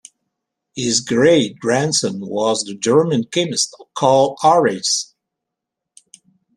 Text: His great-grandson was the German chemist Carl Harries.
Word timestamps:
His 0.75 0.99
great-grandson 0.99 2.21
was 2.21 2.63
the 2.63 2.73
German 2.73 3.25
chemist 3.25 3.75
Carl 3.93 4.35
Harries. 4.41 5.13